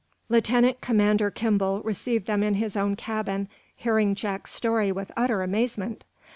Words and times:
Lieutenant 0.29 0.81
Commander 0.81 1.29
Kimball 1.29 1.81
received 1.83 2.25
them 2.25 2.41
in 2.41 2.55
his 2.55 2.75
own 2.75 2.95
cabin, 2.95 3.47
hearing 3.75 4.15
Jack's 4.15 4.51
story 4.51 4.91
with 4.91 5.11
utter 5.15 5.43
amazement. 5.43 6.05